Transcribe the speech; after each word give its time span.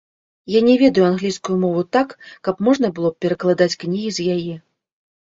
Я 0.51 0.59
не 0.67 0.75
ведаю 0.83 1.03
англійскую 1.09 1.57
мову 1.65 1.83
так, 1.97 2.15
каб 2.47 2.63
можна 2.69 2.91
было 3.01 3.13
б 3.13 3.27
перакладаць 3.27 3.69
кнігі 3.85 4.09
з 4.17 4.27
яе. 4.39 4.57